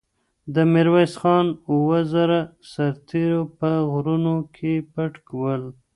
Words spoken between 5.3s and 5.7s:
ول.